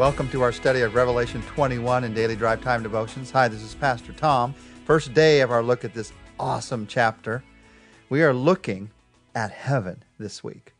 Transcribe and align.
Welcome 0.00 0.30
to 0.30 0.40
our 0.40 0.50
study 0.50 0.80
of 0.80 0.94
Revelation 0.94 1.42
21 1.42 2.04
and 2.04 2.14
Daily 2.14 2.34
Drive 2.34 2.62
Time 2.62 2.82
Devotions. 2.82 3.30
Hi, 3.32 3.48
this 3.48 3.60
is 3.60 3.74
Pastor 3.74 4.14
Tom. 4.14 4.54
First 4.86 5.12
day 5.12 5.42
of 5.42 5.50
our 5.50 5.62
look 5.62 5.84
at 5.84 5.92
this 5.92 6.14
awesome 6.38 6.86
chapter. 6.86 7.44
We 8.08 8.22
are 8.22 8.32
looking 8.32 8.92
at 9.34 9.50
heaven 9.50 10.02
this 10.18 10.42
week. 10.42 10.72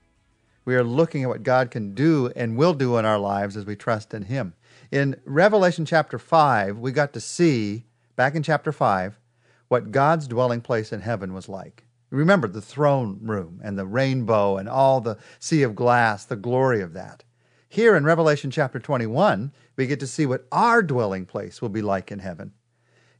We 0.64 0.74
are 0.74 0.82
looking 0.82 1.22
at 1.22 1.28
what 1.28 1.42
God 1.42 1.70
can 1.70 1.92
do 1.94 2.32
and 2.34 2.56
will 2.56 2.72
do 2.72 2.96
in 2.96 3.04
our 3.04 3.18
lives 3.18 3.58
as 3.58 3.66
we 3.66 3.76
trust 3.76 4.14
in 4.14 4.22
Him. 4.22 4.54
In 4.90 5.20
Revelation 5.26 5.84
chapter 5.84 6.18
5, 6.18 6.78
we 6.78 6.90
got 6.90 7.12
to 7.12 7.20
see, 7.20 7.84
back 8.16 8.34
in 8.34 8.42
chapter 8.42 8.72
5, 8.72 9.18
what 9.68 9.90
God's 9.90 10.28
dwelling 10.28 10.62
place 10.62 10.94
in 10.94 11.02
heaven 11.02 11.34
was 11.34 11.46
like. 11.46 11.84
Remember 12.08 12.48
the 12.48 12.62
throne 12.62 13.18
room 13.20 13.60
and 13.62 13.78
the 13.78 13.86
rainbow 13.86 14.56
and 14.56 14.66
all 14.66 15.02
the 15.02 15.18
sea 15.38 15.62
of 15.62 15.74
glass, 15.74 16.24
the 16.24 16.36
glory 16.36 16.80
of 16.80 16.94
that. 16.94 17.22
Here 17.72 17.94
in 17.94 18.02
Revelation 18.02 18.50
chapter 18.50 18.80
21, 18.80 19.52
we 19.76 19.86
get 19.86 20.00
to 20.00 20.06
see 20.08 20.26
what 20.26 20.44
our 20.50 20.82
dwelling 20.82 21.24
place 21.24 21.62
will 21.62 21.68
be 21.68 21.82
like 21.82 22.10
in 22.10 22.18
heaven. 22.18 22.50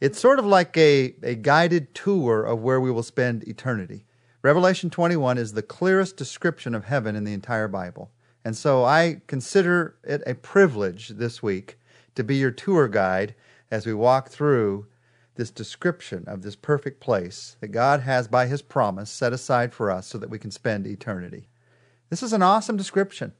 It's 0.00 0.18
sort 0.18 0.40
of 0.40 0.44
like 0.44 0.76
a, 0.76 1.14
a 1.22 1.36
guided 1.36 1.94
tour 1.94 2.42
of 2.42 2.60
where 2.60 2.80
we 2.80 2.90
will 2.90 3.04
spend 3.04 3.46
eternity. 3.46 4.06
Revelation 4.42 4.90
21 4.90 5.38
is 5.38 5.52
the 5.52 5.62
clearest 5.62 6.16
description 6.16 6.74
of 6.74 6.86
heaven 6.86 7.14
in 7.14 7.22
the 7.22 7.32
entire 7.32 7.68
Bible. 7.68 8.10
And 8.44 8.56
so 8.56 8.84
I 8.84 9.20
consider 9.28 9.94
it 10.02 10.20
a 10.26 10.34
privilege 10.34 11.10
this 11.10 11.40
week 11.40 11.78
to 12.16 12.24
be 12.24 12.34
your 12.34 12.50
tour 12.50 12.88
guide 12.88 13.36
as 13.70 13.86
we 13.86 13.94
walk 13.94 14.30
through 14.30 14.88
this 15.36 15.52
description 15.52 16.24
of 16.26 16.42
this 16.42 16.56
perfect 16.56 16.98
place 16.98 17.56
that 17.60 17.68
God 17.68 18.00
has, 18.00 18.26
by 18.26 18.46
His 18.46 18.62
promise, 18.62 19.10
set 19.10 19.32
aside 19.32 19.72
for 19.72 19.92
us 19.92 20.08
so 20.08 20.18
that 20.18 20.28
we 20.28 20.40
can 20.40 20.50
spend 20.50 20.88
eternity. 20.88 21.46
This 22.08 22.24
is 22.24 22.32
an 22.32 22.42
awesome 22.42 22.76
description 22.76 23.32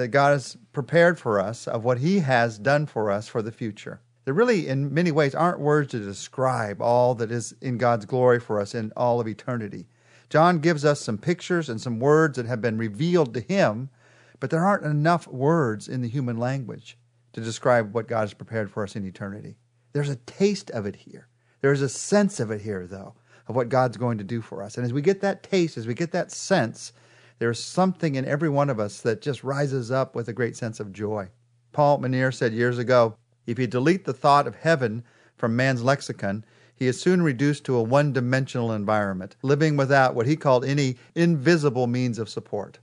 that 0.00 0.08
God 0.08 0.32
has 0.32 0.56
prepared 0.72 1.18
for 1.18 1.38
us 1.38 1.68
of 1.68 1.84
what 1.84 1.98
He 1.98 2.20
has 2.20 2.58
done 2.58 2.86
for 2.86 3.10
us 3.10 3.28
for 3.28 3.42
the 3.42 3.52
future. 3.52 4.00
There 4.24 4.34
really, 4.34 4.66
in 4.66 4.92
many 4.92 5.10
ways, 5.10 5.34
aren't 5.34 5.60
words 5.60 5.90
to 5.90 5.98
describe 5.98 6.80
all 6.80 7.14
that 7.16 7.30
is 7.30 7.54
in 7.60 7.78
God's 7.78 8.06
glory 8.06 8.40
for 8.40 8.60
us 8.60 8.74
in 8.74 8.92
all 8.96 9.20
of 9.20 9.28
eternity. 9.28 9.88
John 10.30 10.60
gives 10.60 10.84
us 10.84 11.00
some 11.00 11.18
pictures 11.18 11.68
and 11.68 11.80
some 11.80 12.00
words 12.00 12.36
that 12.36 12.46
have 12.46 12.62
been 12.62 12.78
revealed 12.78 13.34
to 13.34 13.40
him, 13.40 13.90
but 14.38 14.50
there 14.50 14.64
aren't 14.64 14.84
enough 14.84 15.26
words 15.26 15.88
in 15.88 16.02
the 16.02 16.08
human 16.08 16.38
language 16.38 16.96
to 17.32 17.40
describe 17.40 17.92
what 17.92 18.08
God 18.08 18.20
has 18.20 18.34
prepared 18.34 18.70
for 18.70 18.82
us 18.82 18.96
in 18.96 19.04
eternity. 19.04 19.56
There's 19.92 20.08
a 20.08 20.16
taste 20.16 20.70
of 20.70 20.86
it 20.86 20.96
here. 20.96 21.28
There's 21.60 21.82
a 21.82 21.88
sense 21.88 22.40
of 22.40 22.50
it 22.50 22.62
here, 22.62 22.86
though, 22.86 23.14
of 23.48 23.56
what 23.56 23.68
God's 23.68 23.96
going 23.96 24.18
to 24.18 24.24
do 24.24 24.40
for 24.40 24.62
us. 24.62 24.76
And 24.76 24.86
as 24.86 24.92
we 24.92 25.02
get 25.02 25.20
that 25.20 25.42
taste, 25.42 25.76
as 25.76 25.86
we 25.86 25.94
get 25.94 26.12
that 26.12 26.30
sense, 26.30 26.92
there's 27.40 27.58
something 27.58 28.16
in 28.16 28.26
every 28.26 28.50
one 28.50 28.68
of 28.68 28.78
us 28.78 29.00
that 29.00 29.22
just 29.22 29.42
rises 29.42 29.90
up 29.90 30.14
with 30.14 30.28
a 30.28 30.32
great 30.32 30.56
sense 30.56 30.78
of 30.78 30.92
joy. 30.92 31.26
Paul 31.72 31.98
Monier 31.98 32.30
said 32.30 32.52
years 32.52 32.76
ago 32.76 33.16
if 33.46 33.58
you 33.58 33.66
delete 33.66 34.04
the 34.04 34.12
thought 34.12 34.46
of 34.46 34.56
heaven 34.56 35.02
from 35.36 35.56
man's 35.56 35.82
lexicon, 35.82 36.44
he 36.76 36.86
is 36.86 37.00
soon 37.00 37.22
reduced 37.22 37.64
to 37.64 37.76
a 37.76 37.82
one 37.82 38.12
dimensional 38.12 38.72
environment, 38.72 39.36
living 39.42 39.78
without 39.78 40.14
what 40.14 40.26
he 40.26 40.36
called 40.36 40.66
any 40.66 40.98
invisible 41.14 41.86
means 41.86 42.18
of 42.18 42.28
support. 42.28 42.78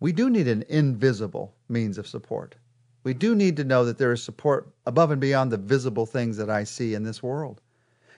We 0.00 0.12
do 0.12 0.30
need 0.30 0.48
an 0.48 0.64
invisible 0.70 1.54
means 1.68 1.98
of 1.98 2.06
support. 2.06 2.56
We 3.04 3.12
do 3.12 3.34
need 3.34 3.56
to 3.58 3.64
know 3.64 3.84
that 3.84 3.98
there 3.98 4.12
is 4.12 4.22
support 4.22 4.68
above 4.86 5.10
and 5.10 5.20
beyond 5.20 5.52
the 5.52 5.58
visible 5.58 6.06
things 6.06 6.38
that 6.38 6.48
I 6.48 6.64
see 6.64 6.94
in 6.94 7.02
this 7.02 7.22
world. 7.22 7.60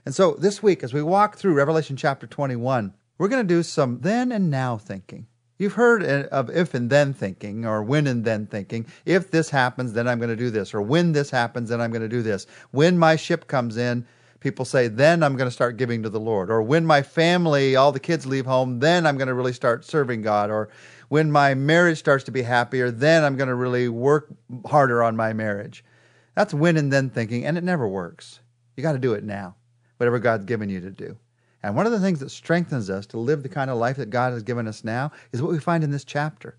And 0.06 0.14
so 0.14 0.34
this 0.34 0.62
week, 0.62 0.84
as 0.84 0.94
we 0.94 1.02
walk 1.02 1.36
through 1.36 1.54
Revelation 1.54 1.96
chapter 1.96 2.28
21, 2.28 2.94
we're 3.18 3.28
going 3.28 3.46
to 3.46 3.54
do 3.54 3.64
some 3.64 3.98
then 4.00 4.30
and 4.30 4.48
now 4.48 4.78
thinking. 4.78 5.26
You've 5.60 5.74
heard 5.74 6.02
uh, 6.02 6.26
of 6.32 6.48
if 6.48 6.72
and 6.72 6.88
then 6.88 7.12
thinking 7.12 7.66
or 7.66 7.82
when 7.82 8.06
and 8.06 8.24
then 8.24 8.46
thinking. 8.46 8.86
If 9.04 9.30
this 9.30 9.50
happens, 9.50 9.92
then 9.92 10.08
I'm 10.08 10.18
going 10.18 10.30
to 10.30 10.36
do 10.36 10.48
this. 10.48 10.72
Or 10.72 10.80
when 10.80 11.12
this 11.12 11.28
happens, 11.28 11.68
then 11.68 11.82
I'm 11.82 11.90
going 11.90 12.00
to 12.00 12.08
do 12.08 12.22
this. 12.22 12.46
When 12.70 12.96
my 12.96 13.14
ship 13.14 13.46
comes 13.46 13.76
in, 13.76 14.06
people 14.40 14.64
say, 14.64 14.88
then 14.88 15.22
I'm 15.22 15.36
going 15.36 15.48
to 15.48 15.54
start 15.54 15.76
giving 15.76 16.02
to 16.02 16.08
the 16.08 16.18
Lord. 16.18 16.50
Or 16.50 16.62
when 16.62 16.86
my 16.86 17.02
family, 17.02 17.76
all 17.76 17.92
the 17.92 18.00
kids 18.00 18.24
leave 18.24 18.46
home, 18.46 18.80
then 18.80 19.06
I'm 19.06 19.18
going 19.18 19.28
to 19.28 19.34
really 19.34 19.52
start 19.52 19.84
serving 19.84 20.22
God. 20.22 20.50
Or 20.50 20.70
when 21.10 21.30
my 21.30 21.52
marriage 21.52 21.98
starts 21.98 22.24
to 22.24 22.30
be 22.30 22.40
happier, 22.40 22.90
then 22.90 23.22
I'm 23.22 23.36
going 23.36 23.48
to 23.50 23.54
really 23.54 23.90
work 23.90 24.28
harder 24.64 25.02
on 25.02 25.14
my 25.14 25.34
marriage. 25.34 25.84
That's 26.34 26.54
when 26.54 26.78
and 26.78 26.90
then 26.90 27.10
thinking, 27.10 27.44
and 27.44 27.58
it 27.58 27.64
never 27.64 27.86
works. 27.86 28.40
You 28.78 28.82
got 28.82 28.92
to 28.92 28.98
do 28.98 29.12
it 29.12 29.24
now, 29.24 29.56
whatever 29.98 30.18
God's 30.20 30.46
given 30.46 30.70
you 30.70 30.80
to 30.80 30.90
do. 30.90 31.18
And 31.62 31.76
one 31.76 31.86
of 31.86 31.92
the 31.92 32.00
things 32.00 32.20
that 32.20 32.30
strengthens 32.30 32.88
us 32.88 33.06
to 33.06 33.18
live 33.18 33.42
the 33.42 33.48
kind 33.48 33.70
of 33.70 33.78
life 33.78 33.96
that 33.96 34.10
God 34.10 34.32
has 34.32 34.42
given 34.42 34.66
us 34.66 34.82
now 34.82 35.12
is 35.32 35.42
what 35.42 35.52
we 35.52 35.58
find 35.58 35.84
in 35.84 35.90
this 35.90 36.04
chapter. 36.04 36.56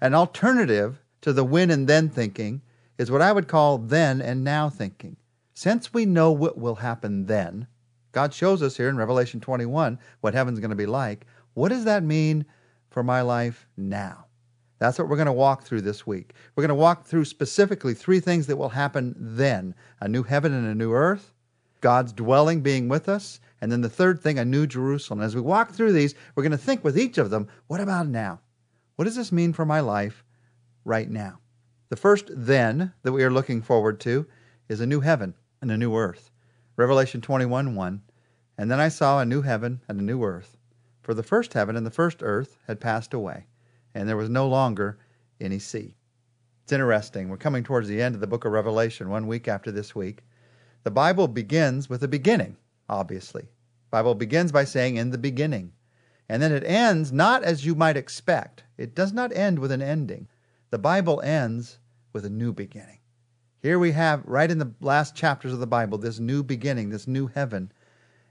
An 0.00 0.14
alternative 0.14 1.02
to 1.22 1.32
the 1.32 1.44
when 1.44 1.70
and 1.70 1.88
then 1.88 2.10
thinking 2.10 2.60
is 2.98 3.10
what 3.10 3.22
I 3.22 3.32
would 3.32 3.48
call 3.48 3.78
then 3.78 4.20
and 4.20 4.44
now 4.44 4.68
thinking. 4.68 5.16
Since 5.54 5.94
we 5.94 6.04
know 6.04 6.30
what 6.30 6.58
will 6.58 6.74
happen 6.74 7.26
then, 7.26 7.66
God 8.12 8.34
shows 8.34 8.62
us 8.62 8.76
here 8.76 8.88
in 8.88 8.96
Revelation 8.96 9.40
21 9.40 9.98
what 10.20 10.34
heaven's 10.34 10.60
going 10.60 10.70
to 10.70 10.76
be 10.76 10.86
like. 10.86 11.26
What 11.54 11.70
does 11.70 11.84
that 11.84 12.02
mean 12.02 12.44
for 12.90 13.02
my 13.02 13.22
life 13.22 13.66
now? 13.76 14.26
That's 14.78 14.98
what 14.98 15.08
we're 15.08 15.16
going 15.16 15.26
to 15.26 15.32
walk 15.32 15.62
through 15.62 15.80
this 15.80 16.06
week. 16.06 16.34
We're 16.54 16.62
going 16.62 16.68
to 16.68 16.74
walk 16.74 17.06
through 17.06 17.24
specifically 17.24 17.94
three 17.94 18.20
things 18.20 18.46
that 18.48 18.56
will 18.56 18.68
happen 18.68 19.14
then 19.18 19.74
a 20.00 20.08
new 20.08 20.22
heaven 20.22 20.52
and 20.52 20.66
a 20.66 20.74
new 20.74 20.92
earth, 20.92 21.32
God's 21.80 22.12
dwelling 22.12 22.60
being 22.60 22.88
with 22.88 23.08
us, 23.08 23.40
and 23.64 23.72
then 23.72 23.80
the 23.80 23.88
third 23.88 24.20
thing, 24.20 24.38
a 24.38 24.44
new 24.44 24.66
Jerusalem. 24.66 25.22
As 25.22 25.34
we 25.34 25.40
walk 25.40 25.72
through 25.72 25.94
these, 25.94 26.14
we're 26.34 26.42
going 26.42 26.50
to 26.50 26.58
think 26.58 26.84
with 26.84 26.98
each 26.98 27.16
of 27.16 27.30
them, 27.30 27.48
what 27.66 27.80
about 27.80 28.06
now? 28.06 28.40
What 28.96 29.06
does 29.06 29.16
this 29.16 29.32
mean 29.32 29.54
for 29.54 29.64
my 29.64 29.80
life 29.80 30.22
right 30.84 31.08
now? 31.08 31.38
The 31.88 31.96
first 31.96 32.28
then 32.28 32.92
that 33.04 33.12
we 33.12 33.24
are 33.24 33.30
looking 33.30 33.62
forward 33.62 34.00
to 34.00 34.26
is 34.68 34.82
a 34.82 34.86
new 34.86 35.00
heaven 35.00 35.32
and 35.62 35.70
a 35.70 35.78
new 35.78 35.96
earth. 35.96 36.30
Revelation 36.76 37.22
21 37.22 37.74
1. 37.74 38.02
And 38.58 38.70
then 38.70 38.80
I 38.80 38.88
saw 38.90 39.20
a 39.20 39.24
new 39.24 39.40
heaven 39.40 39.80
and 39.88 39.98
a 39.98 40.04
new 40.04 40.22
earth. 40.22 40.58
For 41.00 41.14
the 41.14 41.22
first 41.22 41.54
heaven 41.54 41.74
and 41.74 41.86
the 41.86 41.90
first 41.90 42.18
earth 42.22 42.58
had 42.66 42.82
passed 42.82 43.14
away, 43.14 43.46
and 43.94 44.06
there 44.06 44.18
was 44.18 44.28
no 44.28 44.46
longer 44.46 44.98
any 45.40 45.58
sea. 45.58 45.96
It's 46.64 46.72
interesting. 46.72 47.30
We're 47.30 47.38
coming 47.38 47.64
towards 47.64 47.88
the 47.88 48.02
end 48.02 48.14
of 48.14 48.20
the 48.20 48.26
book 48.26 48.44
of 48.44 48.52
Revelation, 48.52 49.08
one 49.08 49.26
week 49.26 49.48
after 49.48 49.72
this 49.72 49.94
week. 49.94 50.22
The 50.82 50.90
Bible 50.90 51.28
begins 51.28 51.88
with 51.88 52.02
a 52.02 52.08
beginning, 52.08 52.58
obviously. 52.90 53.48
Bible 53.94 54.16
begins 54.16 54.50
by 54.50 54.64
saying 54.64 54.96
in 54.96 55.10
the 55.10 55.18
beginning. 55.18 55.70
And 56.28 56.42
then 56.42 56.50
it 56.50 56.64
ends 56.64 57.12
not 57.12 57.44
as 57.44 57.64
you 57.64 57.76
might 57.76 57.96
expect. 57.96 58.64
It 58.76 58.92
does 58.92 59.12
not 59.12 59.32
end 59.32 59.60
with 59.60 59.70
an 59.70 59.82
ending. 59.82 60.26
The 60.70 60.80
Bible 60.80 61.20
ends 61.20 61.78
with 62.12 62.24
a 62.24 62.28
new 62.28 62.52
beginning. 62.52 62.98
Here 63.62 63.78
we 63.78 63.92
have, 63.92 64.24
right 64.24 64.50
in 64.50 64.58
the 64.58 64.72
last 64.80 65.14
chapters 65.14 65.52
of 65.52 65.60
the 65.60 65.68
Bible, 65.68 65.96
this 65.96 66.18
new 66.18 66.42
beginning, 66.42 66.90
this 66.90 67.06
new 67.06 67.28
heaven, 67.28 67.70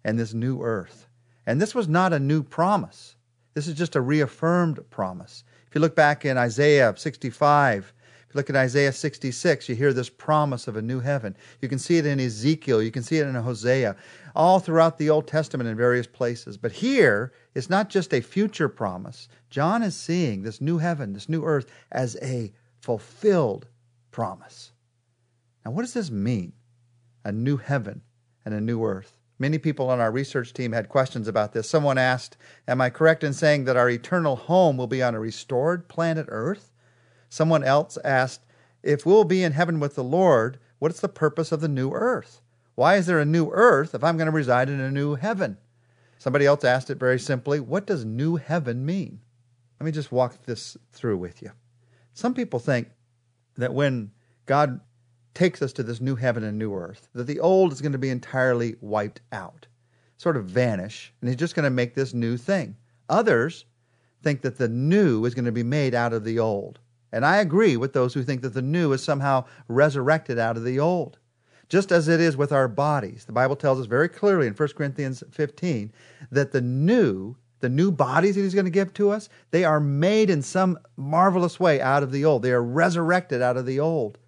and 0.03 0.19
this 0.19 0.33
new 0.33 0.61
earth. 0.61 1.07
And 1.45 1.61
this 1.61 1.73
was 1.73 1.87
not 1.87 2.11
a 2.11 2.19
new 2.19 2.43
promise. 2.43 3.15
This 3.53 3.69
is 3.69 3.75
just 3.75 3.95
a 3.95 4.01
reaffirmed 4.01 4.81
promise. 4.89 5.45
If 5.69 5.75
you 5.75 5.79
look 5.79 5.95
back 5.95 6.25
in 6.25 6.37
Isaiah 6.37 6.93
65, 6.93 7.85
if 7.85 7.93
you 8.33 8.39
look 8.39 8.49
at 8.49 8.55
Isaiah 8.55 8.91
66, 8.91 9.69
you 9.69 9.75
hear 9.75 9.93
this 9.93 10.09
promise 10.09 10.67
of 10.67 10.75
a 10.75 10.81
new 10.81 10.99
heaven. 10.99 11.35
You 11.61 11.69
can 11.69 11.79
see 11.79 11.97
it 11.97 12.05
in 12.05 12.19
Ezekiel, 12.19 12.81
you 12.81 12.91
can 12.91 13.03
see 13.03 13.17
it 13.17 13.27
in 13.27 13.35
Hosea 13.35 13.95
all 14.35 14.59
throughout 14.59 14.97
the 14.97 15.09
Old 15.09 15.27
Testament 15.27 15.69
in 15.69 15.77
various 15.77 16.07
places. 16.07 16.57
But 16.57 16.71
here, 16.71 17.31
it's 17.53 17.69
not 17.69 17.89
just 17.89 18.13
a 18.13 18.21
future 18.21 18.69
promise. 18.69 19.27
John 19.49 19.83
is 19.83 19.95
seeing 19.95 20.41
this 20.41 20.61
new 20.61 20.79
heaven, 20.79 21.13
this 21.13 21.29
new 21.29 21.43
earth, 21.43 21.71
as 21.91 22.17
a 22.21 22.51
fulfilled 22.81 23.67
promise. 24.11 24.71
Now, 25.63 25.71
what 25.71 25.83
does 25.83 25.93
this 25.93 26.11
mean? 26.11 26.53
A 27.23 27.31
new 27.31 27.57
heaven 27.57 28.01
and 28.45 28.53
a 28.53 28.61
new 28.61 28.83
earth. 28.83 29.17
Many 29.39 29.57
people 29.57 29.89
on 29.89 29.99
our 29.99 30.11
research 30.11 30.53
team 30.53 30.71
had 30.71 30.89
questions 30.89 31.27
about 31.27 31.53
this. 31.53 31.69
Someone 31.69 31.97
asked, 31.97 32.37
Am 32.67 32.81
I 32.81 32.89
correct 32.89 33.23
in 33.23 33.33
saying 33.33 33.65
that 33.65 33.77
our 33.77 33.89
eternal 33.89 34.35
home 34.35 34.77
will 34.77 34.87
be 34.87 35.01
on 35.01 35.15
a 35.15 35.19
restored 35.19 35.87
planet 35.87 36.27
Earth? 36.29 36.72
Someone 37.33 37.63
else 37.63 37.97
asked, 38.05 38.45
If 38.83 39.07
we'll 39.07 39.23
be 39.23 39.41
in 39.41 39.53
heaven 39.53 39.79
with 39.79 39.95
the 39.95 40.03
Lord, 40.03 40.59
what's 40.77 40.99
the 40.99 41.09
purpose 41.09 41.51
of 41.51 41.61
the 41.61 41.67
new 41.67 41.91
earth? 41.91 42.41
Why 42.75 42.97
is 42.97 43.07
there 43.07 43.17
a 43.17 43.25
new 43.25 43.49
earth 43.49 43.95
if 43.95 44.03
I'm 44.03 44.17
going 44.17 44.27
to 44.27 44.31
reside 44.31 44.69
in 44.69 44.79
a 44.79 44.91
new 44.91 45.15
heaven? 45.15 45.57
Somebody 46.19 46.45
else 46.45 46.63
asked 46.63 46.91
it 46.91 46.99
very 46.99 47.17
simply 47.17 47.59
What 47.59 47.87
does 47.87 48.05
new 48.05 48.35
heaven 48.35 48.85
mean? 48.85 49.19
Let 49.79 49.85
me 49.85 49.91
just 49.91 50.11
walk 50.11 50.45
this 50.45 50.77
through 50.91 51.17
with 51.17 51.41
you. 51.41 51.49
Some 52.13 52.35
people 52.35 52.59
think 52.59 52.91
that 53.57 53.73
when 53.73 54.11
God 54.45 54.79
takes 55.33 55.63
us 55.63 55.73
to 55.73 55.81
this 55.81 55.99
new 55.99 56.15
heaven 56.15 56.43
and 56.43 56.59
new 56.59 56.75
earth, 56.75 57.09
that 57.15 57.25
the 57.25 57.39
old 57.39 57.71
is 57.71 57.81
going 57.81 57.93
to 57.93 57.97
be 57.97 58.11
entirely 58.11 58.75
wiped 58.79 59.21
out, 59.31 59.65
sort 60.17 60.37
of 60.37 60.45
vanish, 60.45 61.11
and 61.19 61.29
He's 61.29 61.39
just 61.39 61.55
going 61.55 61.63
to 61.63 61.71
make 61.71 61.95
this 61.95 62.13
new 62.13 62.37
thing. 62.37 62.75
Others 63.09 63.65
think 64.21 64.41
that 64.41 64.59
the 64.59 64.69
new 64.69 65.25
is 65.25 65.33
going 65.33 65.45
to 65.45 65.51
be 65.51 65.63
made 65.63 65.95
out 65.95 66.13
of 66.13 66.25
the 66.25 66.37
old. 66.37 66.77
And 67.13 67.25
I 67.25 67.37
agree 67.37 67.77
with 67.77 67.93
those 67.93 68.13
who 68.13 68.23
think 68.23 68.41
that 68.41 68.53
the 68.53 68.61
new 68.61 68.91
is 68.91 69.01
somehow 69.01 69.45
resurrected 69.69 70.37
out 70.37 70.57
of 70.57 70.65
the 70.65 70.79
old 70.79 71.19
just 71.69 71.91
as 71.91 72.07
it 72.07 72.19
is 72.19 72.37
with 72.37 72.51
our 72.51 72.67
bodies. 72.67 73.25
The 73.25 73.31
Bible 73.31 73.55
tells 73.55 73.79
us 73.79 73.87
very 73.87 74.07
clearly 74.07 74.45
in 74.45 74.53
1 74.53 74.69
Corinthians 74.77 75.23
15 75.31 75.91
that 76.31 76.51
the 76.51 76.61
new, 76.61 77.35
the 77.61 77.69
new 77.69 77.91
bodies 77.91 78.35
that 78.35 78.41
he's 78.41 78.53
going 78.53 78.65
to 78.65 78.69
give 78.69 78.93
to 78.93 79.09
us, 79.09 79.27
they 79.49 79.63
are 79.63 79.79
made 79.79 80.29
in 80.29 80.43
some 80.43 80.77
marvelous 80.97 81.59
way 81.59 81.81
out 81.81 82.03
of 82.03 82.11
the 82.11 82.25
old. 82.25 82.43
They 82.43 82.51
are 82.51 82.61
resurrected 82.61 83.41
out 83.41 83.57
of 83.57 83.65
the 83.65 83.79
old. 83.79 84.19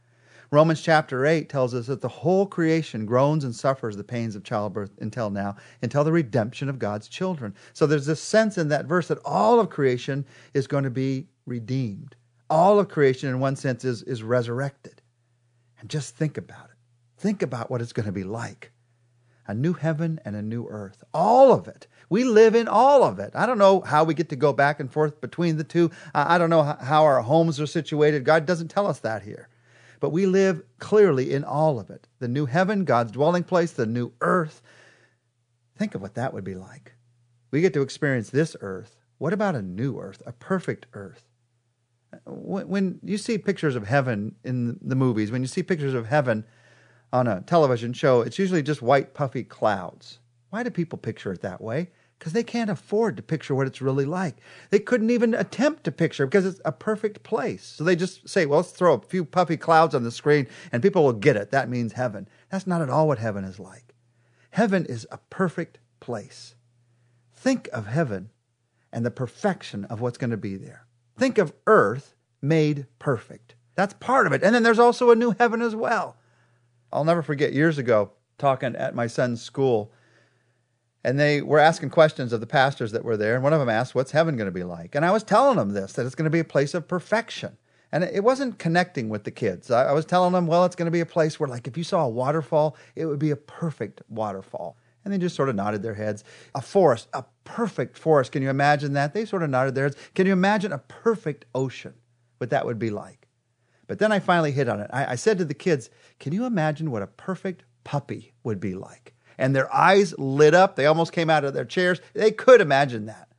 Romans 0.50 0.82
chapter 0.82 1.26
8 1.26 1.48
tells 1.48 1.76
us 1.76 1.86
that 1.86 2.02
the 2.02 2.08
whole 2.08 2.48
creation 2.48 3.06
groans 3.06 3.44
and 3.44 3.54
suffers 3.54 3.98
the 3.98 4.04
pains 4.04 4.36
of 4.36 4.44
childbirth 4.44 4.98
until 5.00 5.30
now, 5.30 5.56
until 5.84 6.04
the 6.04 6.12
redemption 6.12 6.68
of 6.68 6.80
God's 6.80 7.08
children. 7.08 7.54
So 7.74 7.86
there's 7.86 8.06
this 8.06 8.22
sense 8.22 8.58
in 8.58 8.70
that 8.70 8.86
verse 8.86 9.08
that 9.10 9.20
all 9.26 9.60
of 9.60 9.70
creation 9.70 10.26
is 10.54 10.66
going 10.66 10.84
to 10.84 10.90
be 10.90 11.28
redeemed. 11.46 12.16
All 12.50 12.80
of 12.80 12.90
creation, 12.90 13.30
in 13.30 13.40
one 13.40 13.56
sense, 13.56 13.84
is, 13.86 14.04
is 14.04 14.24
resurrected. 14.24 15.02
And 15.80 15.90
just 15.90 16.16
think 16.16 16.38
about 16.38 16.66
it. 16.66 16.78
Think 17.18 17.42
about 17.42 17.72
what 17.72 17.82
it's 17.82 17.94
going 17.94 18.06
to 18.06 18.12
be 18.12 18.24
like 18.24 18.72
a 19.48 19.54
new 19.54 19.74
heaven 19.74 20.20
and 20.26 20.36
a 20.36 20.42
new 20.42 20.66
earth. 20.68 21.04
All 21.14 21.52
of 21.52 21.68
it. 21.68 21.88
We 22.10 22.24
live 22.24 22.56
in 22.56 22.68
all 22.68 23.04
of 23.04 23.20
it. 23.20 23.32
I 23.36 23.46
don't 23.46 23.58
know 23.58 23.82
how 23.82 24.04
we 24.04 24.14
get 24.14 24.30
to 24.30 24.36
go 24.36 24.54
back 24.54 24.80
and 24.80 24.92
forth 24.92 25.22
between 25.22 25.58
the 25.58 25.64
two. 25.64 25.92
I 26.14 26.38
don't 26.38 26.50
know 26.50 26.64
how 26.64 27.04
our 27.04 27.22
homes 27.22 27.60
are 27.60 27.68
situated. 27.68 28.24
God 28.24 28.46
doesn't 28.46 28.70
tell 28.70 28.88
us 28.88 29.00
that 29.00 29.22
here. 29.22 29.50
But 30.00 30.10
we 30.10 30.26
live 30.26 30.64
clearly 30.80 31.32
in 31.32 31.44
all 31.44 31.80
of 31.80 31.90
it. 31.90 32.08
The 32.20 32.28
new 32.28 32.46
heaven, 32.46 32.86
God's 32.86 33.12
dwelling 33.12 33.44
place, 33.44 33.72
the 33.72 33.86
new 33.86 34.12
earth. 34.22 34.62
Think 35.78 35.96
of 35.96 36.02
what 36.02 36.16
that 36.16 36.34
would 36.34 36.44
be 36.44 36.56
like. 36.56 36.94
We 37.52 37.62
get 37.62 37.74
to 37.74 37.82
experience 37.82 38.30
this 38.30 38.56
earth. 38.62 38.98
What 39.18 39.34
about 39.34 39.56
a 39.56 39.62
new 39.62 40.00
earth, 40.00 40.22
a 40.26 40.32
perfect 40.32 40.88
earth? 40.94 41.30
When 42.26 43.00
you 43.04 43.18
see 43.18 43.38
pictures 43.38 43.76
of 43.76 43.88
heaven 43.88 44.36
in 44.44 44.80
the 44.82 44.96
movies, 44.96 45.32
when 45.32 45.42
you 45.42 45.48
see 45.48 45.64
pictures 45.64 45.94
of 45.94 46.08
heaven, 46.08 46.46
on 47.16 47.28
a 47.28 47.42
television 47.42 47.94
show, 47.94 48.22
it's 48.22 48.38
usually 48.38 48.62
just 48.62 48.82
white, 48.82 49.14
puffy 49.14 49.44
clouds. 49.44 50.20
Why 50.50 50.64
do 50.64 50.70
people 50.70 50.98
picture 50.98 51.32
it 51.32 51.42
that 51.42 51.62
way? 51.62 51.92
Because 52.20 52.34
they 52.34 52.44
can't 52.44 52.70
afford 52.70 53.16
to 53.18 53.24
picture 53.24 53.56
what 53.56 53.68
it's 53.68 53.82
really 53.82 54.04
like. 54.04 54.38
They 54.70 54.80
couldn't 54.80 55.10
even 55.10 55.34
attempt 55.34 55.86
to 55.86 55.92
picture 55.92 56.26
because 56.26 56.46
it's 56.46 56.62
a 56.66 56.72
perfect 56.74 57.24
place. 57.24 57.64
So 57.64 57.84
they 57.86 57.96
just 57.96 58.28
say, 58.28 58.46
well, 58.46 58.60
let's 58.60 58.72
throw 58.72 58.96
a 58.96 59.02
few 59.02 59.24
puffy 59.24 59.56
clouds 59.56 59.96
on 59.96 60.04
the 60.04 60.12
screen 60.12 60.48
and 60.72 60.84
people 60.84 61.04
will 61.04 61.14
get 61.14 61.38
it. 61.38 61.52
That 61.52 61.70
means 61.70 61.94
heaven. 61.94 62.28
That's 62.50 62.68
not 62.68 62.82
at 62.82 62.90
all 62.90 63.08
what 63.08 63.20
heaven 63.20 63.46
is 63.46 63.60
like. 63.60 63.94
Heaven 64.52 64.86
is 64.86 65.08
a 65.12 65.20
perfect 65.30 65.80
place. 66.00 66.56
Think 67.34 67.70
of 67.72 67.88
heaven 67.88 68.30
and 68.92 69.06
the 69.06 69.12
perfection 69.12 69.86
of 69.86 70.00
what's 70.02 70.18
going 70.18 70.32
to 70.32 70.38
be 70.38 70.56
there. 70.56 70.85
Think 71.18 71.38
of 71.38 71.54
earth 71.68 72.16
made 72.42 72.88
perfect. 73.00 73.56
That's 73.76 73.94
part 73.96 74.28
of 74.28 74.34
it. 74.34 74.44
And 74.44 74.56
then 74.56 74.64
there's 74.64 74.80
also 74.80 75.12
a 75.12 75.16
new 75.16 75.36
heaven 75.38 75.62
as 75.62 75.76
well. 75.76 76.18
I'll 76.92 77.04
never 77.04 77.22
forget 77.22 77.54
years 77.54 77.78
ago 77.78 78.12
talking 78.38 78.76
at 78.76 78.96
my 78.96 79.08
son's 79.08 79.42
school, 79.42 79.92
and 81.04 81.20
they 81.20 81.42
were 81.42 81.60
asking 81.60 81.90
questions 81.90 82.34
of 82.34 82.40
the 82.40 82.48
pastors 82.48 82.92
that 82.92 83.06
were 83.06 83.18
there. 83.18 83.36
And 83.36 83.44
one 83.44 83.54
of 83.54 83.60
them 83.60 83.70
asked, 83.70 83.94
What's 83.94 84.12
heaven 84.12 84.38
going 84.38 84.48
to 84.48 84.52
be 84.52 84.64
like? 84.64 84.96
And 84.96 85.06
I 85.06 85.12
was 85.12 85.24
telling 85.24 85.58
them 85.58 85.74
this, 85.74 85.94
that 85.94 86.06
it's 86.06 86.16
going 86.16 86.26
to 86.26 86.32
be 86.32 86.40
a 86.40 86.46
place 86.46 86.74
of 86.74 86.88
perfection. 86.88 87.58
And 87.92 88.04
it 88.04 88.24
wasn't 88.24 88.60
connecting 88.60 89.10
with 89.10 89.24
the 89.24 89.32
kids. 89.32 89.70
I 89.70 89.94
was 89.94 90.06
telling 90.06 90.34
them, 90.34 90.48
Well, 90.48 90.66
it's 90.66 90.76
going 90.76 90.88
to 90.88 90.92
be 90.92 91.02
a 91.02 91.06
place 91.06 91.40
where, 91.40 91.48
like, 91.48 91.68
if 91.68 91.78
you 91.78 91.84
saw 91.84 92.06
a 92.06 92.10
waterfall, 92.10 92.76
it 92.96 93.06
would 93.06 93.20
be 93.20 93.32
a 93.32 93.36
perfect 93.36 94.02
waterfall. 94.10 94.78
And 95.06 95.14
they 95.14 95.20
just 95.20 95.36
sort 95.36 95.50
of 95.50 95.56
nodded 95.56 95.84
their 95.84 95.94
heads. 95.94 96.24
A 96.56 96.62
forest, 96.62 97.08
a 97.14 97.24
perfect 97.44 97.98
forest. 97.98 98.32
Can 98.32 98.42
you 98.42 98.50
imagine 98.50 98.94
that? 98.94 99.14
They 99.14 99.24
sort 99.24 99.44
of 99.44 99.52
nodded 99.52 99.76
their 99.76 99.86
heads. 99.86 99.98
Can 100.16 100.26
you 100.26 100.34
imagine 100.34 100.74
a 100.74 100.80
perfect 100.80 101.46
ocean? 101.54 101.94
What 102.40 102.50
that 102.50 102.66
would 102.66 102.80
be 102.80 102.90
like? 102.90 103.28
But 103.88 104.00
then 104.00 104.12
I 104.12 104.20
finally 104.20 104.52
hit 104.52 104.68
on 104.68 104.80
it. 104.80 104.90
I, 104.92 105.12
I 105.12 105.16
said 105.16 105.38
to 105.38 105.46
the 105.46 105.54
kids, 105.54 105.90
Can 106.20 106.34
you 106.34 106.46
imagine 106.46 106.92
what 106.92 107.04
a 107.04 107.08
perfect 107.08 107.64
puppy 107.84 108.34
would 108.44 108.60
be 108.60 108.74
like? 108.74 109.14
And 109.38 109.56
their 109.56 109.74
eyes 109.74 110.18
lit 110.18 110.54
up. 110.54 110.76
They 110.76 110.86
almost 110.86 111.12
came 111.12 111.30
out 111.30 111.46
of 111.46 111.54
their 111.54 111.66
chairs. 111.66 112.02
They 112.14 112.32
could 112.32 112.62
imagine 112.62 113.06
that. 113.06 113.30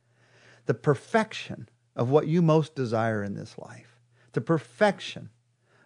The 0.65 0.73
perfection 0.73 1.69
of 1.95 2.09
what 2.09 2.27
you 2.27 2.41
most 2.41 2.75
desire 2.75 3.23
in 3.23 3.33
this 3.33 3.57
life, 3.57 3.99
the 4.33 4.41
perfection 4.41 5.29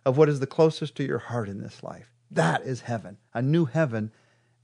of 0.05 0.17
what 0.17 0.29
is 0.29 0.39
the 0.39 0.47
closest 0.47 0.95
to 0.95 1.03
your 1.03 1.19
heart 1.19 1.47
in 1.47 1.61
this 1.61 1.81
life. 1.81 2.11
That 2.29 2.63
is 2.63 2.81
heaven, 2.81 3.17
a 3.33 3.41
new 3.41 3.65
heaven 3.65 4.11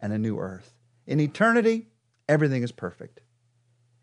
and 0.01 0.11
a 0.11 0.17
new 0.17 0.37
earth. 0.37 0.76
In 1.07 1.19
eternity, 1.21 1.87
everything 2.27 2.61
is 2.61 2.71
perfect. 2.71 3.21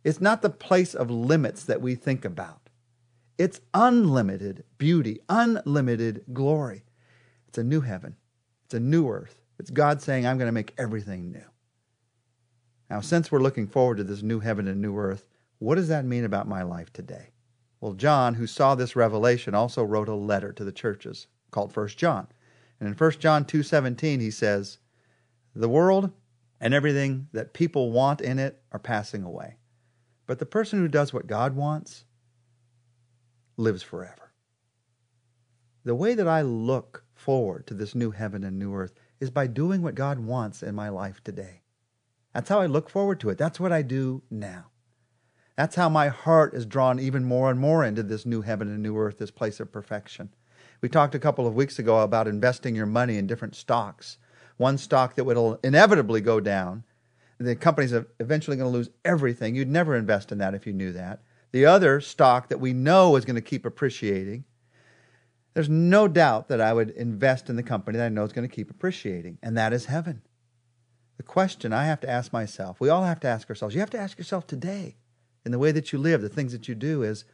It's 0.02 0.20
not 0.20 0.42
the 0.42 0.50
place 0.50 0.94
of 0.94 1.10
limits 1.10 1.64
that 1.64 1.80
we 1.80 1.94
think 1.94 2.24
about. 2.24 2.70
It's 3.36 3.60
unlimited 3.72 4.64
beauty, 4.78 5.20
unlimited 5.28 6.24
glory. 6.32 6.84
It's 7.48 7.58
a 7.58 7.64
new 7.64 7.82
heaven, 7.82 8.16
it's 8.64 8.74
a 8.74 8.80
new 8.80 9.08
earth. 9.08 9.40
It's 9.58 9.70
God 9.70 10.02
saying, 10.02 10.26
I'm 10.26 10.38
going 10.38 10.48
to 10.48 10.52
make 10.52 10.74
everything 10.76 11.30
new. 11.30 11.44
Now, 12.90 13.00
since 13.00 13.30
we're 13.30 13.38
looking 13.38 13.68
forward 13.68 13.98
to 13.98 14.04
this 14.04 14.22
new 14.22 14.40
heaven 14.40 14.66
and 14.66 14.80
new 14.80 14.96
earth, 14.96 15.26
what 15.58 15.76
does 15.76 15.88
that 15.88 16.04
mean 16.04 16.24
about 16.24 16.48
my 16.48 16.62
life 16.62 16.92
today? 16.92 17.30
Well, 17.80 17.92
John, 17.92 18.34
who 18.34 18.46
saw 18.46 18.74
this 18.74 18.96
revelation, 18.96 19.54
also 19.54 19.84
wrote 19.84 20.08
a 20.08 20.14
letter 20.14 20.52
to 20.52 20.64
the 20.64 20.72
churches 20.72 21.28
called 21.50 21.72
First 21.72 21.98
John. 21.98 22.26
And 22.80 22.88
in 22.88 22.94
1 22.94 23.20
John 23.20 23.44
2:17 23.44 24.20
he 24.20 24.30
says, 24.30 24.78
"The 25.54 25.68
world 25.68 26.10
and 26.60 26.72
everything 26.74 27.28
that 27.32 27.52
people 27.52 27.90
want 27.90 28.20
in 28.20 28.38
it 28.38 28.62
are 28.72 28.78
passing 28.78 29.22
away. 29.22 29.58
But 30.26 30.38
the 30.38 30.46
person 30.46 30.78
who 30.78 30.88
does 30.88 31.12
what 31.12 31.26
God 31.26 31.54
wants 31.54 32.04
lives 33.56 33.82
forever. 33.82 34.32
The 35.84 35.94
way 35.94 36.14
that 36.14 36.28
I 36.28 36.42
look 36.42 37.04
forward 37.14 37.66
to 37.66 37.74
this 37.74 37.94
new 37.94 38.10
heaven 38.10 38.42
and 38.42 38.58
new 38.58 38.74
earth 38.74 38.94
is 39.20 39.30
by 39.30 39.46
doing 39.46 39.82
what 39.82 39.94
God 39.94 40.18
wants 40.18 40.62
in 40.62 40.74
my 40.74 40.88
life 40.88 41.22
today. 41.22 41.62
That's 42.32 42.48
how 42.48 42.60
I 42.60 42.66
look 42.66 42.90
forward 42.90 43.20
to 43.20 43.30
it. 43.30 43.38
That's 43.38 43.60
what 43.60 43.72
I 43.72 43.82
do 43.82 44.22
now. 44.30 44.70
That's 45.56 45.76
how 45.76 45.88
my 45.88 46.08
heart 46.08 46.54
is 46.54 46.66
drawn 46.66 46.98
even 46.98 47.24
more 47.24 47.50
and 47.50 47.60
more 47.60 47.84
into 47.84 48.02
this 48.02 48.26
new 48.26 48.42
heaven 48.42 48.68
and 48.68 48.82
new 48.82 48.96
earth, 48.98 49.18
this 49.18 49.30
place 49.30 49.60
of 49.60 49.70
perfection. 49.70 50.30
We 50.80 50.88
talked 50.88 51.14
a 51.14 51.20
couple 51.20 51.46
of 51.46 51.54
weeks 51.54 51.78
ago 51.78 52.00
about 52.00 52.26
investing 52.26 52.74
your 52.74 52.86
money 52.86 53.16
in 53.16 53.26
different 53.26 53.54
stocks. 53.54 54.18
One 54.56 54.78
stock 54.78 55.16
that 55.16 55.24
will 55.24 55.58
inevitably 55.64 56.20
go 56.20 56.40
down. 56.40 56.84
The 57.38 57.56
company's 57.56 57.92
eventually 58.20 58.56
going 58.56 58.70
to 58.70 58.76
lose 58.76 58.90
everything. 59.04 59.54
You'd 59.54 59.68
never 59.68 59.96
invest 59.96 60.30
in 60.32 60.38
that 60.38 60.54
if 60.54 60.66
you 60.66 60.72
knew 60.72 60.92
that 60.92 61.20
the 61.54 61.66
other 61.66 62.00
stock 62.00 62.48
that 62.48 62.58
we 62.58 62.72
know 62.72 63.14
is 63.14 63.24
going 63.24 63.36
to 63.36 63.40
keep 63.40 63.64
appreciating, 63.64 64.42
there's 65.52 65.68
no 65.68 66.08
doubt 66.08 66.48
that 66.48 66.60
I 66.60 66.72
would 66.72 66.90
invest 66.90 67.48
in 67.48 67.54
the 67.54 67.62
company 67.62 67.96
that 67.96 68.06
I 68.06 68.08
know 68.08 68.24
is 68.24 68.32
going 68.32 68.48
to 68.48 68.52
keep 68.52 68.72
appreciating, 68.72 69.38
and 69.40 69.56
that 69.56 69.72
is 69.72 69.84
heaven. 69.84 70.22
The 71.16 71.22
question 71.22 71.72
I 71.72 71.84
have 71.84 72.00
to 72.00 72.10
ask 72.10 72.32
myself, 72.32 72.80
we 72.80 72.88
all 72.88 73.04
have 73.04 73.20
to 73.20 73.28
ask 73.28 73.48
ourselves, 73.48 73.72
you 73.72 73.80
have 73.80 73.90
to 73.90 74.00
ask 74.00 74.18
yourself 74.18 74.48
today, 74.48 74.96
in 75.46 75.52
the 75.52 75.60
way 75.60 75.70
that 75.70 75.92
you 75.92 75.98
live, 76.00 76.22
the 76.22 76.28
things 76.28 76.50
that 76.50 76.66
you 76.66 76.74
do, 76.74 77.04
is 77.04 77.24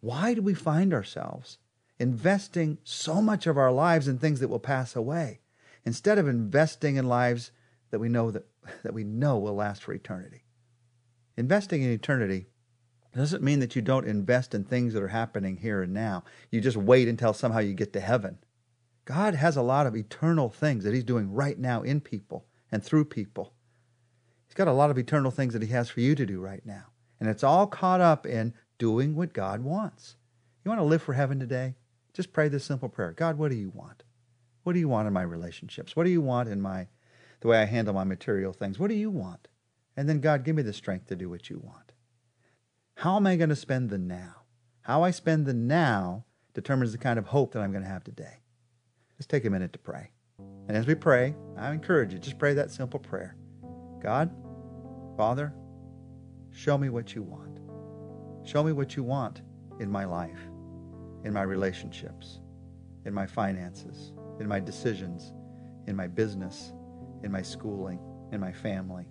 why 0.00 0.32
do 0.32 0.40
we 0.40 0.54
find 0.54 0.94
ourselves 0.94 1.58
investing 1.98 2.78
so 2.82 3.20
much 3.20 3.46
of 3.46 3.58
our 3.58 3.70
lives 3.70 4.08
in 4.08 4.16
things 4.16 4.40
that 4.40 4.48
will 4.48 4.58
pass 4.58 4.96
away 4.96 5.40
instead 5.86 6.18
of 6.18 6.28
investing 6.28 6.96
in 6.96 7.08
lives 7.08 7.52
that 7.90 8.00
we 8.00 8.10
know 8.10 8.30
that, 8.30 8.46
that 8.82 8.92
we 8.92 9.04
know 9.04 9.38
will 9.38 9.54
last 9.54 9.82
for 9.82 9.94
eternity? 9.94 10.44
Investing 11.36 11.82
in 11.82 11.90
eternity 11.90 12.48
doesn't 13.14 13.42
mean 13.42 13.60
that 13.60 13.74
you 13.74 13.80
don't 13.80 14.06
invest 14.06 14.54
in 14.54 14.64
things 14.64 14.92
that 14.92 15.02
are 15.02 15.08
happening 15.08 15.56
here 15.56 15.82
and 15.82 15.94
now. 15.94 16.22
You 16.50 16.60
just 16.60 16.76
wait 16.76 17.08
until 17.08 17.32
somehow 17.32 17.60
you 17.60 17.72
get 17.72 17.94
to 17.94 18.00
heaven. 18.00 18.38
God 19.06 19.34
has 19.34 19.56
a 19.56 19.62
lot 19.62 19.86
of 19.86 19.96
eternal 19.96 20.50
things 20.50 20.84
that 20.84 20.92
He's 20.92 21.04
doing 21.04 21.32
right 21.32 21.58
now 21.58 21.82
in 21.82 22.00
people 22.00 22.46
and 22.70 22.84
through 22.84 23.06
people. 23.06 23.54
He's 24.46 24.54
got 24.54 24.68
a 24.68 24.72
lot 24.72 24.90
of 24.90 24.98
eternal 24.98 25.30
things 25.30 25.54
that 25.54 25.62
He 25.62 25.68
has 25.68 25.88
for 25.88 26.00
you 26.00 26.14
to 26.14 26.26
do 26.26 26.40
right 26.40 26.64
now. 26.66 26.86
And 27.18 27.30
it's 27.30 27.44
all 27.44 27.66
caught 27.66 28.02
up 28.02 28.26
in 28.26 28.52
doing 28.78 29.14
what 29.14 29.32
God 29.32 29.62
wants. 29.62 30.16
You 30.64 30.68
want 30.68 30.80
to 30.80 30.84
live 30.84 31.02
for 31.02 31.14
heaven 31.14 31.40
today? 31.40 31.76
Just 32.12 32.32
pray 32.32 32.48
this 32.48 32.64
simple 32.64 32.88
prayer 32.88 33.12
God, 33.12 33.38
what 33.38 33.50
do 33.50 33.56
you 33.56 33.70
want? 33.70 34.02
What 34.66 34.72
do 34.72 34.80
you 34.80 34.88
want 34.88 35.06
in 35.06 35.14
my 35.14 35.22
relationships? 35.22 35.94
What 35.94 36.02
do 36.02 36.10
you 36.10 36.20
want 36.20 36.48
in 36.48 36.60
my 36.60 36.88
the 37.38 37.46
way 37.46 37.58
I 37.62 37.66
handle 37.66 37.94
my 37.94 38.02
material 38.02 38.52
things? 38.52 38.80
What 38.80 38.88
do 38.88 38.96
you 38.96 39.10
want? 39.10 39.46
And 39.96 40.08
then 40.08 40.18
God, 40.18 40.42
give 40.42 40.56
me 40.56 40.62
the 40.62 40.72
strength 40.72 41.06
to 41.06 41.14
do 41.14 41.30
what 41.30 41.48
you 41.48 41.60
want. 41.62 41.92
How 42.96 43.14
am 43.14 43.28
I 43.28 43.36
going 43.36 43.50
to 43.50 43.54
spend 43.54 43.90
the 43.90 43.98
now? 43.98 44.42
How 44.80 45.04
I 45.04 45.12
spend 45.12 45.46
the 45.46 45.54
now 45.54 46.24
determines 46.52 46.90
the 46.90 46.98
kind 46.98 47.16
of 47.16 47.26
hope 47.26 47.52
that 47.52 47.60
I'm 47.60 47.70
going 47.70 47.84
to 47.84 47.88
have 47.88 48.02
today. 48.02 48.42
Let's 49.16 49.28
take 49.28 49.44
a 49.44 49.50
minute 49.50 49.72
to 49.74 49.78
pray. 49.78 50.10
And 50.66 50.76
as 50.76 50.88
we 50.88 50.96
pray, 50.96 51.36
I 51.56 51.70
encourage 51.70 52.12
you, 52.12 52.18
just 52.18 52.36
pray 52.36 52.54
that 52.54 52.72
simple 52.72 52.98
prayer 52.98 53.36
God, 54.02 54.34
Father, 55.16 55.54
show 56.50 56.76
me 56.76 56.88
what 56.88 57.14
you 57.14 57.22
want. 57.22 57.60
Show 58.44 58.64
me 58.64 58.72
what 58.72 58.96
you 58.96 59.04
want 59.04 59.42
in 59.78 59.88
my 59.88 60.06
life, 60.06 60.40
in 61.22 61.32
my 61.32 61.42
relationships, 61.42 62.40
in 63.04 63.14
my 63.14 63.26
finances, 63.26 64.12
in 64.40 64.48
my 64.48 64.60
decisions, 64.60 65.32
in 65.86 65.96
my 65.96 66.06
business, 66.06 66.72
in 67.22 67.32
my 67.32 67.42
schooling, 67.42 68.00
in 68.32 68.40
my 68.40 68.52
family. 68.52 69.08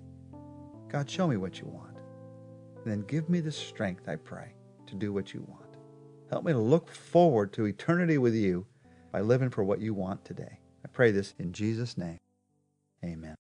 God, 0.89 1.09
show 1.09 1.27
me 1.27 1.37
what 1.37 1.59
you 1.59 1.67
want. 1.67 1.97
And 2.83 2.91
then 2.91 3.01
give 3.01 3.29
me 3.29 3.39
the 3.39 3.51
strength, 3.51 4.07
I 4.07 4.15
pray, 4.15 4.53
to 4.87 4.95
do 4.95 5.11
what 5.11 5.33
you 5.33 5.43
want. 5.47 5.77
Help 6.29 6.45
me 6.45 6.53
to 6.53 6.59
look 6.59 6.89
forward 6.89 7.53
to 7.53 7.65
eternity 7.65 8.17
with 8.17 8.35
you 8.35 8.65
by 9.11 9.21
living 9.21 9.49
for 9.49 9.63
what 9.63 9.79
you 9.81 9.93
want 9.93 10.25
today. 10.25 10.59
I 10.83 10.87
pray 10.87 11.11
this 11.11 11.33
in 11.39 11.53
Jesus' 11.53 11.97
name. 11.97 12.19
Amen. 13.03 13.35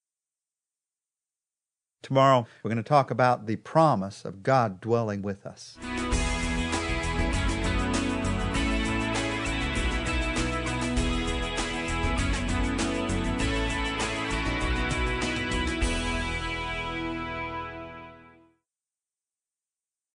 Tomorrow, 2.01 2.45
we're 2.61 2.69
going 2.69 2.83
to 2.83 2.87
talk 2.87 3.09
about 3.09 3.47
the 3.47 3.55
promise 3.55 4.25
of 4.25 4.43
God 4.43 4.79
dwelling 4.79 5.21
with 5.21 5.45
us. 5.45 5.77